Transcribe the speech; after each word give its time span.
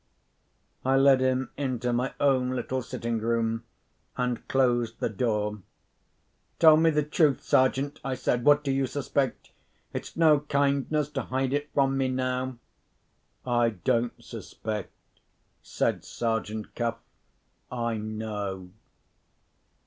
I 0.83 0.95
led 0.97 1.19
him 1.19 1.51
into 1.57 1.93
my 1.93 2.15
own 2.19 2.55
little 2.55 2.81
sitting 2.81 3.19
room, 3.19 3.65
and 4.17 4.47
closed 4.47 4.99
the 4.99 5.09
door. 5.09 5.61
"Tell 6.57 6.75
me 6.75 6.89
the 6.89 7.03
truth, 7.03 7.43
Sergeant," 7.43 7.99
I 8.03 8.15
said. 8.15 8.43
"What 8.43 8.63
do 8.63 8.71
you 8.71 8.87
suspect? 8.87 9.51
It's 9.93 10.17
no 10.17 10.39
kindness 10.39 11.07
to 11.09 11.21
hide 11.21 11.53
it 11.53 11.69
from 11.75 11.99
me 11.99 12.07
now." 12.07 12.57
"I 13.45 13.69
don't 13.69 14.23
suspect," 14.23 14.91
said 15.61 16.03
Sergeant 16.03 16.73
Cuff. 16.73 16.97
"I 17.71 17.97
know." 17.97 18.71